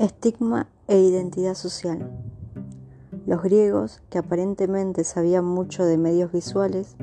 Estigma 0.00 0.66
e 0.88 0.98
identidad 0.98 1.52
social. 1.52 2.10
Los 3.26 3.42
griegos, 3.42 4.00
que 4.08 4.16
aparentemente 4.16 5.04
sabían 5.04 5.44
mucho 5.44 5.84
de 5.84 5.98
medios 5.98 6.32
visuales, 6.32 6.96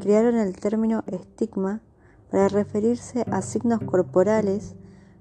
crearon 0.00 0.36
el 0.36 0.54
término 0.54 1.02
estigma 1.06 1.80
para 2.30 2.48
referirse 2.48 3.24
a 3.30 3.40
signos 3.40 3.80
corporales 3.80 4.74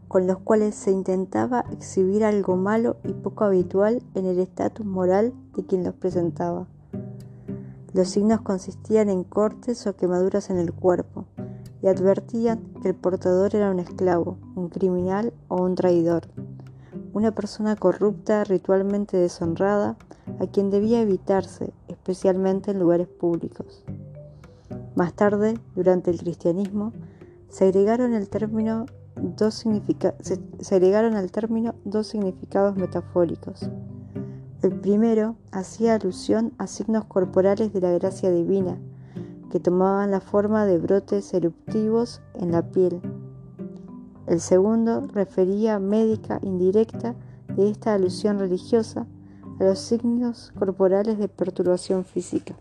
con 0.10 0.28
los 0.28 0.40
cuales 0.40 0.76
se 0.76 0.92
intentaba 0.92 1.64
exhibir 1.72 2.26
algo 2.26 2.58
malo 2.58 2.98
y 3.06 3.14
poco 3.14 3.46
habitual 3.46 4.04
en 4.14 4.26
el 4.26 4.38
estatus 4.38 4.86
moral 4.86 5.34
de 5.56 5.66
quien 5.66 5.86
los 5.86 5.94
presentaba. 5.94 6.68
Los 7.94 8.10
signos 8.10 8.42
consistían 8.42 9.08
en 9.08 9.24
cortes 9.24 9.88
o 9.88 9.96
quemaduras 9.96 10.50
en 10.50 10.58
el 10.58 10.74
cuerpo 10.74 11.28
y 11.82 11.88
advertían 11.88 12.74
que 12.82 12.90
el 12.90 12.96
portador 12.96 13.56
era 13.56 13.72
un 13.72 13.80
esclavo, 13.80 14.38
un 14.58 14.68
criminal 14.68 15.32
o 15.48 15.64
un 15.64 15.76
traidor 15.76 16.28
una 17.16 17.32
persona 17.32 17.78
corrupta, 17.78 18.44
ritualmente 18.44 19.16
deshonrada, 19.16 19.96
a 20.42 20.48
quien 20.48 20.70
debía 20.70 21.00
evitarse, 21.00 21.72
especialmente 21.88 22.72
en 22.72 22.80
lugares 22.80 23.08
públicos. 23.08 23.86
Más 24.96 25.14
tarde, 25.14 25.58
durante 25.76 26.12
el 26.12 26.20
cristianismo, 26.20 26.92
se 27.48 27.68
agregaron, 27.68 28.14
al 28.14 28.28
término 28.28 28.86
dos 29.16 29.56
significados 29.56 30.26
metafóricos. 32.76 33.70
El 34.62 34.78
primero 34.82 35.38
hacía 35.52 35.96
alusión 35.96 36.52
a 36.58 36.68
signos 36.68 37.06
corporales 37.06 37.72
de 37.72 37.80
la 37.80 37.92
gracia 37.92 38.30
divina, 38.30 38.78
que 39.52 39.62
tomaban 39.62 40.12
la 40.12 40.20
forma 40.20 40.66
de 40.66 40.80
brotes 40.80 41.34
eruptivos 41.34 42.22
en 42.34 42.52
la 42.52 42.72
piel, 42.72 43.00
el 44.28 44.40
segundo 44.40 45.02
refería 45.14 45.80
médica 45.80 46.40
indirecta 46.42 47.16
de 47.56 47.70
esta 47.70 47.94
alusión 47.94 48.40
religiosa 48.40 49.06
a 49.60 49.64
los 49.64 49.80
signos 49.80 50.52
corporales 50.58 51.18
de 51.18 51.28
perturbación 51.28 52.06
física. 52.06 52.56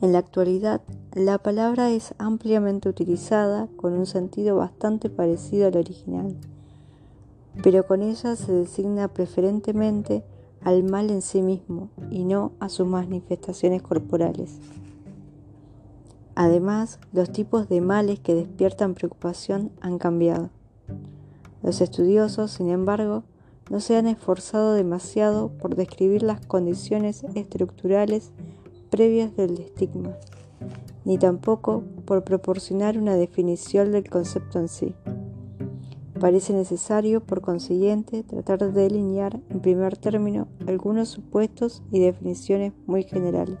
En 0.00 0.12
la 0.12 0.18
actualidad, 0.18 0.82
la 1.12 1.38
palabra 1.38 1.90
es 1.90 2.14
ampliamente 2.18 2.88
utilizada 2.88 3.68
con 3.76 3.92
un 3.92 4.06
sentido 4.06 4.56
bastante 4.56 5.08
parecido 5.10 5.66
al 5.66 5.76
original, 5.76 6.36
pero 7.62 7.86
con 7.86 8.02
ella 8.02 8.36
se 8.36 8.52
designa 8.52 9.08
preferentemente 9.08 10.24
al 10.62 10.82
mal 10.82 11.10
en 11.10 11.22
sí 11.22 11.42
mismo 11.42 11.88
y 12.10 12.24
no 12.24 12.52
a 12.58 12.68
sus 12.68 12.86
manifestaciones 12.86 13.82
corporales. 13.82 14.58
Además, 16.36 16.98
los 17.12 17.30
tipos 17.30 17.68
de 17.68 17.80
males 17.80 18.18
que 18.18 18.34
despiertan 18.34 18.94
preocupación 18.94 19.70
han 19.80 19.98
cambiado. 19.98 20.50
Los 21.62 21.80
estudiosos, 21.80 22.50
sin 22.50 22.70
embargo, 22.70 23.22
no 23.70 23.80
se 23.80 23.96
han 23.96 24.06
esforzado 24.06 24.74
demasiado 24.74 25.48
por 25.48 25.76
describir 25.76 26.22
las 26.22 26.44
condiciones 26.44 27.24
estructurales 27.34 28.32
previas 28.90 29.34
del 29.36 29.58
estigma, 29.58 30.16
ni 31.04 31.18
tampoco 31.18 31.84
por 32.04 32.24
proporcionar 32.24 32.98
una 32.98 33.14
definición 33.14 33.92
del 33.92 34.10
concepto 34.10 34.58
en 34.58 34.68
sí. 34.68 34.94
Parece 36.20 36.52
necesario, 36.52 37.20
por 37.20 37.40
consiguiente, 37.40 38.22
tratar 38.22 38.58
de 38.58 38.72
delinear 38.72 39.40
en 39.50 39.60
primer 39.60 39.96
término 39.96 40.48
algunos 40.66 41.08
supuestos 41.08 41.82
y 41.90 42.00
definiciones 42.00 42.72
muy 42.86 43.04
generales. 43.04 43.58